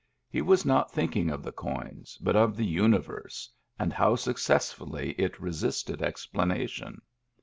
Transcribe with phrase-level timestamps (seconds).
[0.31, 5.39] He was not thinking of the coins, but of the Universe, and how successfully it
[5.39, 7.03] resisted explanation.